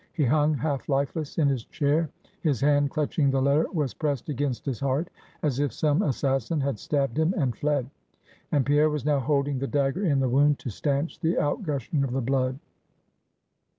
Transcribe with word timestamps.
He 0.13 0.23
hung 0.25 0.55
half 0.55 0.89
lifeless 0.89 1.37
in 1.37 1.47
his 1.47 1.63
chair; 1.65 2.09
his 2.41 2.59
hand, 2.59 2.89
clutching 2.89 3.29
the 3.29 3.39
letter, 3.39 3.67
was 3.71 3.93
pressed 3.93 4.29
against 4.29 4.65
his 4.65 4.79
heart, 4.79 5.09
as 5.43 5.59
if 5.59 5.71
some 5.71 6.01
assassin 6.01 6.59
had 6.59 6.79
stabbed 6.79 7.19
him 7.19 7.35
and 7.37 7.55
fled; 7.55 7.87
and 8.51 8.65
Pierre 8.65 8.89
was 8.89 9.05
now 9.05 9.19
holding 9.19 9.59
the 9.59 9.67
dagger 9.67 10.03
in 10.03 10.19
the 10.19 10.27
wound, 10.27 10.57
to 10.57 10.71
stanch 10.71 11.19
the 11.19 11.35
outgushing 11.37 12.03
of 12.03 12.13
the 12.13 12.19
blood. 12.21 12.57